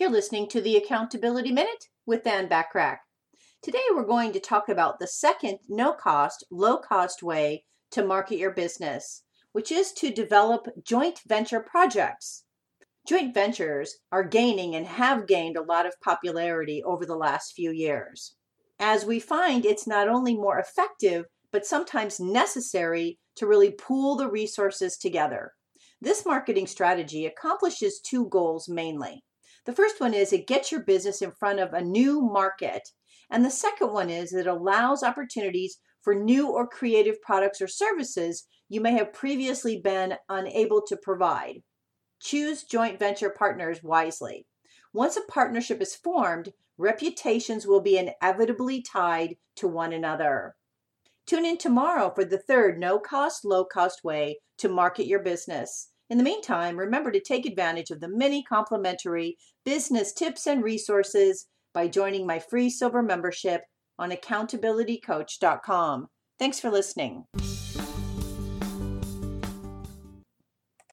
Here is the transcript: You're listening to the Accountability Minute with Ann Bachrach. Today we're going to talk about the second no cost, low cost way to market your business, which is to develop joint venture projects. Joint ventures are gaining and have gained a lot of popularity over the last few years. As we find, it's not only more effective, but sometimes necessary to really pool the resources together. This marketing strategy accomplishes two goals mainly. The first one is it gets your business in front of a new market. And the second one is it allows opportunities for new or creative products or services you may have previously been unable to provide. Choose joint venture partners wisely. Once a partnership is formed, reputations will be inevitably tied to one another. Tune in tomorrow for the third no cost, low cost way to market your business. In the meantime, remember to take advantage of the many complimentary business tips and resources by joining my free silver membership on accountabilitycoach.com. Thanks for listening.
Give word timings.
You're 0.00 0.08
listening 0.08 0.48
to 0.48 0.62
the 0.62 0.78
Accountability 0.78 1.52
Minute 1.52 1.88
with 2.06 2.26
Ann 2.26 2.48
Bachrach. 2.48 3.00
Today 3.62 3.82
we're 3.94 4.06
going 4.06 4.32
to 4.32 4.40
talk 4.40 4.70
about 4.70 4.98
the 4.98 5.06
second 5.06 5.58
no 5.68 5.92
cost, 5.92 6.42
low 6.50 6.78
cost 6.78 7.22
way 7.22 7.66
to 7.90 8.02
market 8.02 8.38
your 8.38 8.50
business, 8.50 9.24
which 9.52 9.70
is 9.70 9.92
to 9.92 10.10
develop 10.10 10.68
joint 10.82 11.20
venture 11.28 11.60
projects. 11.60 12.44
Joint 13.06 13.34
ventures 13.34 13.98
are 14.10 14.24
gaining 14.24 14.74
and 14.74 14.86
have 14.86 15.26
gained 15.28 15.58
a 15.58 15.62
lot 15.62 15.84
of 15.84 16.00
popularity 16.02 16.82
over 16.82 17.04
the 17.04 17.14
last 17.14 17.52
few 17.52 17.70
years. 17.70 18.36
As 18.78 19.04
we 19.04 19.20
find, 19.20 19.66
it's 19.66 19.86
not 19.86 20.08
only 20.08 20.34
more 20.34 20.58
effective, 20.58 21.26
but 21.52 21.66
sometimes 21.66 22.18
necessary 22.18 23.18
to 23.36 23.46
really 23.46 23.70
pool 23.70 24.16
the 24.16 24.30
resources 24.30 24.96
together. 24.96 25.52
This 26.00 26.24
marketing 26.24 26.68
strategy 26.68 27.26
accomplishes 27.26 28.00
two 28.00 28.30
goals 28.30 28.66
mainly. 28.66 29.24
The 29.66 29.72
first 29.72 30.00
one 30.00 30.14
is 30.14 30.32
it 30.32 30.46
gets 30.46 30.72
your 30.72 30.82
business 30.82 31.22
in 31.22 31.32
front 31.32 31.60
of 31.60 31.72
a 31.72 31.82
new 31.82 32.20
market. 32.20 32.88
And 33.30 33.44
the 33.44 33.50
second 33.50 33.92
one 33.92 34.10
is 34.10 34.32
it 34.32 34.46
allows 34.46 35.02
opportunities 35.02 35.78
for 36.02 36.14
new 36.14 36.48
or 36.48 36.66
creative 36.66 37.20
products 37.22 37.60
or 37.60 37.68
services 37.68 38.46
you 38.68 38.80
may 38.80 38.92
have 38.92 39.12
previously 39.12 39.80
been 39.80 40.14
unable 40.28 40.82
to 40.86 40.96
provide. 40.96 41.62
Choose 42.20 42.64
joint 42.64 42.98
venture 42.98 43.30
partners 43.30 43.82
wisely. 43.82 44.46
Once 44.92 45.16
a 45.16 45.22
partnership 45.22 45.80
is 45.80 45.94
formed, 45.94 46.52
reputations 46.78 47.66
will 47.66 47.80
be 47.80 47.98
inevitably 47.98 48.82
tied 48.82 49.36
to 49.56 49.68
one 49.68 49.92
another. 49.92 50.54
Tune 51.26 51.44
in 51.44 51.58
tomorrow 51.58 52.12
for 52.14 52.24
the 52.24 52.38
third 52.38 52.78
no 52.78 52.98
cost, 52.98 53.44
low 53.44 53.64
cost 53.64 54.02
way 54.02 54.38
to 54.58 54.68
market 54.68 55.06
your 55.06 55.20
business. 55.20 55.90
In 56.10 56.18
the 56.18 56.24
meantime, 56.24 56.76
remember 56.76 57.12
to 57.12 57.20
take 57.20 57.46
advantage 57.46 57.92
of 57.92 58.00
the 58.00 58.08
many 58.08 58.42
complimentary 58.42 59.38
business 59.64 60.12
tips 60.12 60.48
and 60.48 60.62
resources 60.62 61.46
by 61.72 61.86
joining 61.86 62.26
my 62.26 62.40
free 62.40 62.68
silver 62.68 63.00
membership 63.00 63.62
on 63.96 64.10
accountabilitycoach.com. 64.10 66.08
Thanks 66.38 66.58
for 66.58 66.70
listening. 66.70 67.26